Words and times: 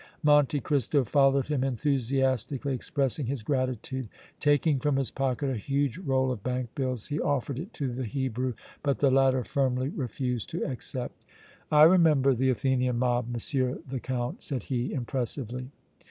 Monte 0.23 0.59
Cristo 0.61 1.03
followed 1.03 1.47
him, 1.49 1.63
enthusiastically 1.63 2.73
expressing 2.73 3.27
his 3.27 3.43
gratitude; 3.43 4.09
taking 4.39 4.79
from 4.79 4.95
his 4.95 5.11
pocket 5.11 5.51
a 5.51 5.55
huge 5.57 5.99
roll 5.99 6.31
of 6.31 6.41
bank 6.41 6.73
bills, 6.73 7.09
he 7.09 7.19
offered 7.19 7.59
it 7.59 7.71
to 7.73 7.93
the 7.93 8.05
Hebrew, 8.05 8.55
but 8.81 8.97
the 8.97 9.11
latter 9.11 9.43
firmly 9.43 9.89
refused 9.89 10.49
to 10.49 10.65
accept. 10.65 11.23
"I 11.71 11.83
remember 11.83 12.33
the 12.33 12.49
Athenian 12.49 12.97
mob, 12.97 13.27
M. 13.31 13.39
the 13.87 13.99
Count!" 14.01 14.41
said 14.41 14.63
he, 14.63 14.91
impressively. 14.91 15.69